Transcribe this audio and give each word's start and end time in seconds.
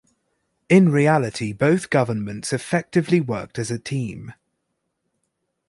In 0.67 0.89
reality 0.91 1.53
both 1.53 1.91
governments 1.91 2.51
effectively 2.51 3.21
worked 3.21 3.59
as 3.59 3.69
a 3.69 3.77
team. 3.77 4.33